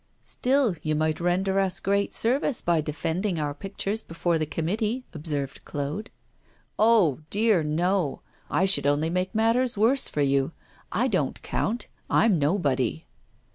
[0.23, 5.63] 'Still, you might render us great service by defending our pictures before the committee,' observed
[5.63, 6.09] Claude.
[6.79, 8.21] 'Oh, dear, no!
[8.49, 10.53] I should only make matters worse for you
[10.91, 13.05] I don't count; I'm nobody.